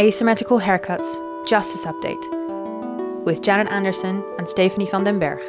[0.00, 5.40] Asymmetrical Haircuts Justice Update with Janet Anderson and Stephanie van den Berg.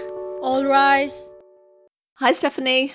[0.42, 1.29] All rise.
[2.16, 2.93] Hi, Stephanie.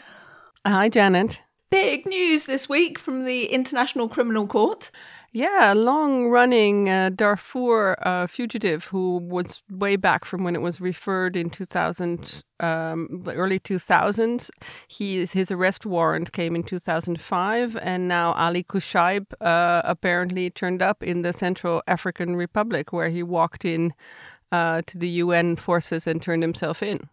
[0.67, 1.43] Hi, Janet.
[1.71, 4.91] Big news this week from the International Criminal Court.
[5.37, 10.63] Yeah, a long running uh, Darfur uh, fugitive who was way back from when it
[10.63, 14.51] was referred in 2000, um, early 2000s.
[14.87, 21.03] He, his arrest warrant came in 2005, and now Ali Kushaib uh, apparently turned up
[21.03, 23.93] in the Central African Republic where he walked in
[24.53, 27.09] uh, to the UN forces and turned himself in.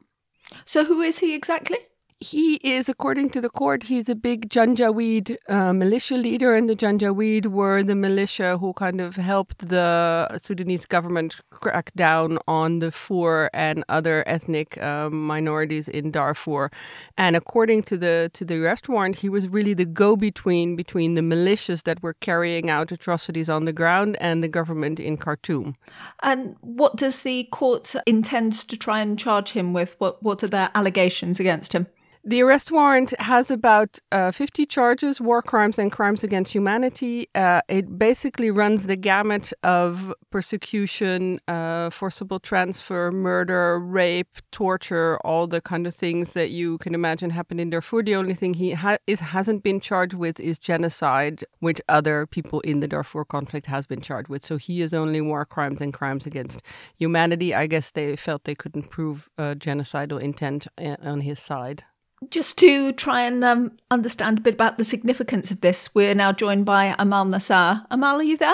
[0.64, 1.80] So, who is he exactly?
[2.22, 6.76] He is, according to the court, he's a big Janjaweed uh, militia leader, and the
[6.76, 12.92] Janjaweed were the militia who kind of helped the Sudanese government crack down on the
[12.92, 16.70] Fur and other ethnic uh, minorities in Darfur.
[17.18, 21.22] And according to the to the arrest warrant, he was really the go-between between the
[21.22, 25.74] militias that were carrying out atrocities on the ground and the government in Khartoum.
[26.22, 29.96] And what does the court intend to try and charge him with?
[29.98, 31.88] What what are their allegations against him?
[32.24, 37.28] The arrest warrant has about uh, 50 charges, war crimes and crimes against humanity.
[37.34, 45.48] Uh, it basically runs the gamut of persecution, uh, forcible transfer, murder, rape, torture, all
[45.48, 48.04] the kind of things that you can imagine happen in Darfur.
[48.04, 52.60] The only thing he ha- is, hasn't been charged with is genocide, which other people
[52.60, 54.46] in the Darfur conflict has been charged with.
[54.46, 56.62] So he is only war crimes and crimes against
[56.96, 57.56] humanity.
[57.56, 61.84] I guess they felt they couldn't prove genocidal intent uh, on his side.
[62.30, 66.32] Just to try and um, understand a bit about the significance of this, we're now
[66.32, 67.86] joined by Amal Nassar.
[67.90, 68.54] Amal, are you there?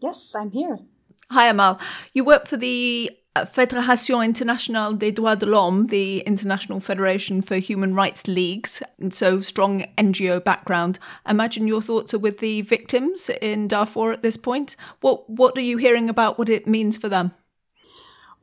[0.00, 0.78] Yes, I'm here.
[1.30, 1.80] Hi, Amal.
[2.12, 7.56] You work for the uh, Fédération Internationale des Droits de l'Homme, the International Federation for
[7.56, 10.98] Human Rights Leagues, and so strong NGO background.
[11.24, 14.76] I imagine your thoughts are with the victims in Darfur at this point.
[15.00, 17.32] What What are you hearing about what it means for them?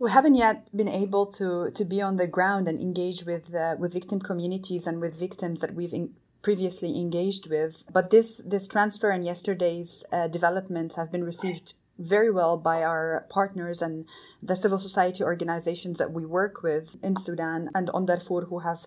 [0.03, 3.75] We haven't yet been able to to be on the ground and engage with uh,
[3.79, 7.85] with victim communities and with victims that we've in, previously engaged with.
[7.91, 13.25] But this this transfer and yesterday's uh, developments have been received very well by our
[13.29, 14.05] partners and
[14.41, 18.85] the civil society organizations that we work with in Sudan and on Darfur who have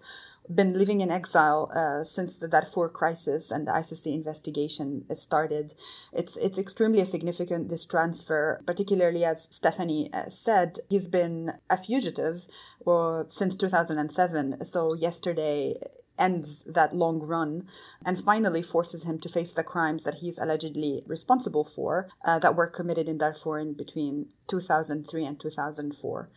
[0.53, 5.75] been living in exile uh, since the Darfur crisis and the ICC investigation started.
[6.13, 12.47] It's it's extremely significant this transfer, particularly as Stephanie uh, said, he's been a fugitive
[12.87, 14.65] uh, since 2007.
[14.65, 15.75] So yesterday
[16.19, 17.67] ends that long run
[18.05, 22.57] and finally forces him to face the crimes that he's allegedly responsible for uh, that
[22.57, 26.31] were committed in Darfur in between 2003 and 2004.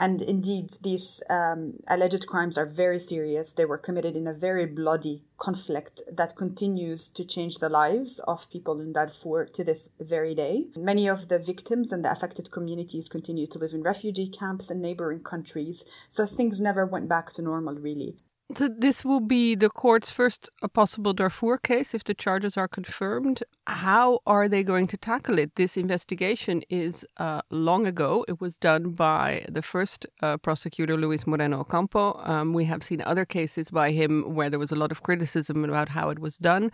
[0.00, 3.52] And indeed, these um, alleged crimes are very serious.
[3.52, 8.48] They were committed in a very bloody conflict that continues to change the lives of
[8.48, 10.68] people in Darfur to this very day.
[10.74, 14.80] Many of the victims and the affected communities continue to live in refugee camps in
[14.80, 15.84] neighboring countries.
[16.08, 18.16] So things never went back to normal, really.
[18.56, 23.44] So this will be the court's first possible Darfur case if the charges are confirmed.
[23.68, 25.54] How are they going to tackle it?
[25.54, 28.24] This investigation is uh, long ago.
[28.26, 32.20] It was done by the first uh, prosecutor, Luis Moreno Ocampo.
[32.24, 35.64] Um, we have seen other cases by him where there was a lot of criticism
[35.64, 36.72] about how it was done.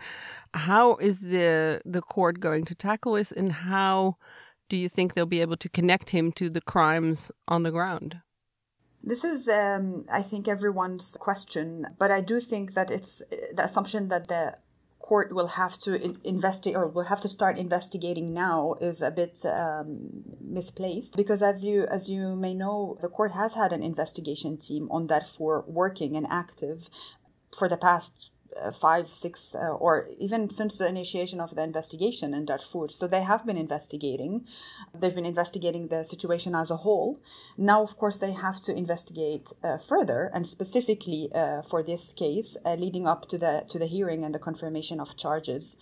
[0.55, 4.17] How is the the court going to tackle this, and how
[4.67, 8.21] do you think they'll be able to connect him to the crimes on the ground?
[9.03, 13.21] This is, um, I think, everyone's question, but I do think that it's
[13.53, 14.57] the assumption that the
[15.07, 19.09] court will have to in- investigate or will have to start investigating now is a
[19.09, 20.09] bit um,
[20.41, 24.89] misplaced because as you as you may know the court has had an investigation team
[24.91, 26.89] on Darfur working and active
[27.57, 28.31] for the past
[28.71, 32.89] five, six, uh, or even since the initiation of the investigation in Darfur.
[32.89, 34.45] So they have been investigating.
[34.99, 37.19] They've been investigating the situation as a whole.
[37.57, 42.57] Now, of course, they have to investigate uh, further, and specifically uh, for this case,
[42.65, 45.77] uh, leading up to the to the hearing and the confirmation of charges.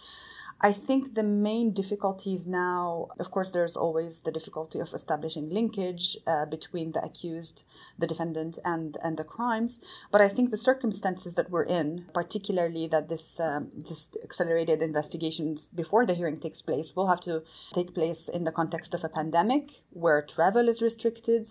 [0.62, 6.18] I think the main difficulties now, of course, there's always the difficulty of establishing linkage
[6.26, 7.64] uh, between the accused,
[8.00, 9.80] the defendant, and and the crimes.
[10.12, 15.68] But I think the circumstances that we're in, particularly that this um, this accelerated investigations
[15.68, 17.44] before the hearing takes place, will have to
[17.74, 21.48] take place in the context of a pandemic where travel is restricted,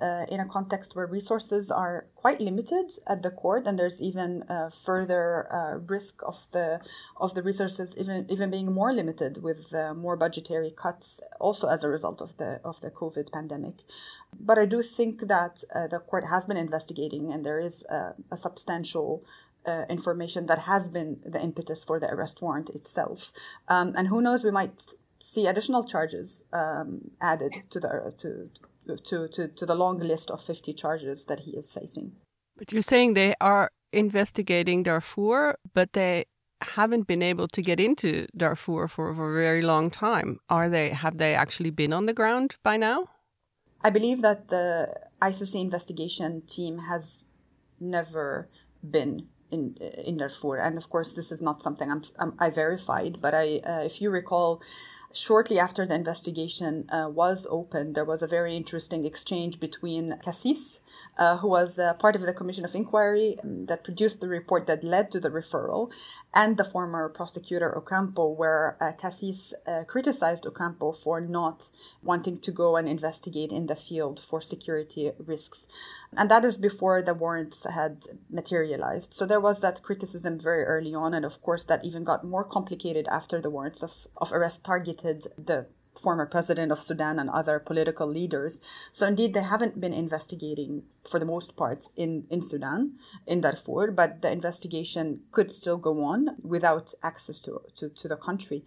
[0.00, 4.42] uh, in a context where resources are quite limited at the court, and there's even
[4.44, 6.80] uh, further uh, risk of the
[7.16, 11.84] of the resources even even being more limited with uh, more budgetary cuts, also as
[11.84, 13.82] a result of the of the COVID pandemic.
[14.38, 18.14] But I do think that uh, the court has been investigating, and there is a,
[18.30, 19.24] a substantial
[19.66, 23.32] uh, information that has been the impetus for the arrest warrant itself.
[23.68, 24.86] Um, and who knows, we might
[25.20, 28.50] see additional charges um, added to the to,
[28.96, 32.12] to, to, to the long list of 50 charges that he is facing.
[32.56, 36.26] But you're saying they are investigating Darfur, but they
[36.62, 40.38] haven't been able to get into Darfur for, for a very long time.
[40.48, 43.08] Are they have they actually been on the ground by now?
[43.82, 47.24] I believe that the ICC investigation team has
[47.80, 48.48] never
[48.88, 53.20] been in in Darfur, and of course, this is not something I'm, I'm i verified.
[53.20, 54.62] But I, uh, if you recall,
[55.12, 60.78] shortly after the investigation uh, was opened, there was a very interesting exchange between Cassese,
[61.18, 64.66] uh, who was uh, part of the Commission of Inquiry um, that produced the report
[64.66, 65.92] that led to the referral,
[66.32, 71.70] and the former prosecutor Ocampo, where uh, Cassese uh, criticized Ocampo for not
[72.02, 75.66] wanting to go and investigate in the field for security risks.
[76.16, 79.12] And that is before the warrants had materialized.
[79.12, 82.44] So there was that criticism very early on, and of course, that even got more
[82.44, 85.66] complicated after the warrants of, of arrest targeted the
[85.98, 88.60] former president of Sudan and other political leaders.
[88.92, 92.92] So indeed, they haven't been investigating for the most part in, in Sudan,
[93.26, 98.16] in Darfur, but the investigation could still go on without access to, to, to the
[98.16, 98.64] country.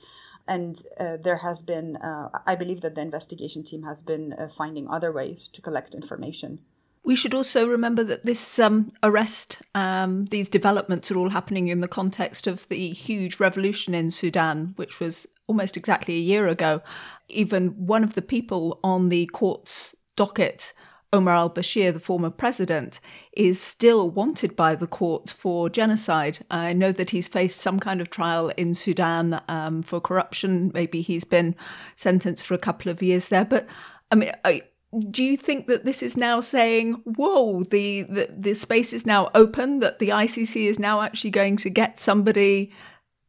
[0.47, 4.49] And uh, there has been, uh, I believe that the investigation team has been uh,
[4.49, 6.59] finding other ways to collect information.
[7.05, 11.81] We should also remember that this um, arrest, um, these developments are all happening in
[11.81, 16.81] the context of the huge revolution in Sudan, which was almost exactly a year ago.
[17.29, 20.73] Even one of the people on the court's docket,
[21.11, 22.99] Omar al Bashir, the former president,
[23.33, 26.39] is still wanted by the court for genocide.
[26.49, 30.71] I know that he's faced some kind of trial in Sudan um, for corruption.
[30.73, 31.55] Maybe he's been
[31.95, 33.45] sentenced for a couple of years there.
[33.45, 33.67] But
[34.11, 34.63] I mean, I,
[35.09, 39.29] do you think that this is now saying, whoa, the, the, the space is now
[39.35, 42.71] open, that the ICC is now actually going to get somebody,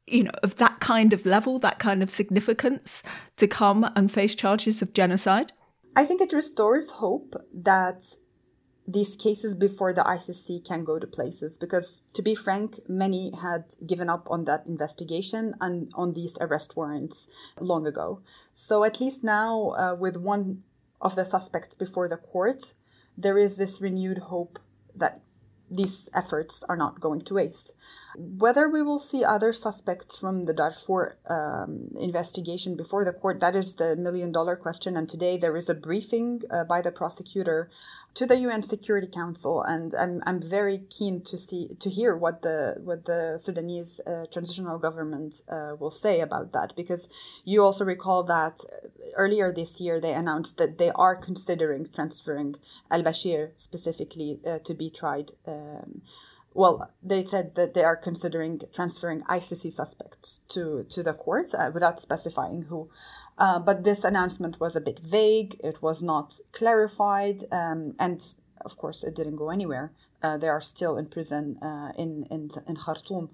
[0.06, 3.02] you know, of that kind of level, that kind of significance
[3.36, 5.52] to come and face charges of genocide?
[5.96, 8.02] I think it restores hope that
[8.86, 13.64] these cases before the ICC can go to places because, to be frank, many had
[13.86, 18.20] given up on that investigation and on these arrest warrants long ago.
[18.52, 20.64] So, at least now, uh, with one
[21.00, 22.74] of the suspects before the court,
[23.16, 24.58] there is this renewed hope
[24.94, 25.22] that
[25.70, 27.74] these efforts are not going to waste.
[28.16, 33.56] Whether we will see other suspects from the Darfur um, investigation before the court, that
[33.56, 34.96] is the million dollar question.
[34.96, 37.70] And today there is a briefing uh, by the prosecutor
[38.14, 42.42] to the UN Security Council, and I'm, I'm very keen to see to hear what
[42.42, 47.08] the what the Sudanese uh, transitional government uh, will say about that, because
[47.44, 48.60] you also recall that
[49.16, 52.56] earlier this year they announced that they are considering transferring
[52.90, 55.32] Al Bashir specifically uh, to be tried.
[55.46, 56.02] Um,
[56.52, 61.70] well, they said that they are considering transferring ICC suspects to to the courts uh,
[61.74, 62.88] without specifying who.
[63.36, 65.56] Uh, but this announcement was a bit vague.
[65.62, 68.22] It was not clarified, um, and
[68.64, 69.90] of course, it didn't go anywhere.
[70.24, 73.28] Uh, they are still in prison uh, in, in in Khartoum.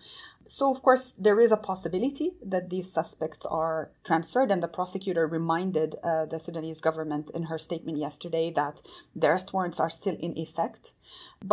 [0.48, 5.24] So, of course, there is a possibility that these suspects are transferred, and the prosecutor
[5.38, 8.82] reminded uh, the Sudanese government in her statement yesterday that
[9.14, 10.94] the arrest warrants are still in effect.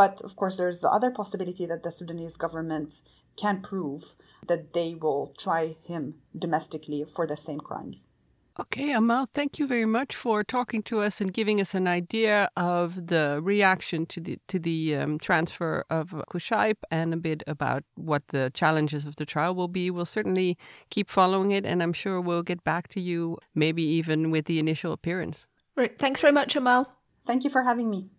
[0.01, 2.91] But of course, there's the other possibility that the Sudanese government
[3.35, 4.15] can prove
[4.47, 8.09] that they will try him domestically for the same crimes.
[8.59, 12.49] Okay, Amal, thank you very much for talking to us and giving us an idea
[12.57, 17.83] of the reaction to the to the um, transfer of Kushaib and a bit about
[17.93, 19.91] what the challenges of the trial will be.
[19.91, 20.57] We'll certainly
[20.89, 24.57] keep following it, and I'm sure we'll get back to you, maybe even with the
[24.57, 25.45] initial appearance.
[25.75, 25.99] Great.
[25.99, 26.91] Thanks very much, Amal.
[27.21, 28.09] Thank you for having me.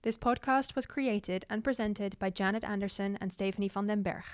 [0.00, 4.24] This podcast was created and presented by Janet Anderson and Stephanie van den Berg.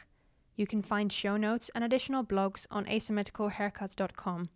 [0.54, 4.50] You can find show notes and additional blogs on asymmetricalhaircuts.com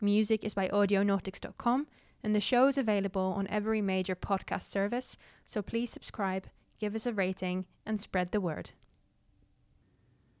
[0.00, 1.86] Music is by audionautix.com,
[2.22, 6.48] and the show is available on every major podcast service, so please subscribe,
[6.78, 8.72] give us a rating, and spread the word.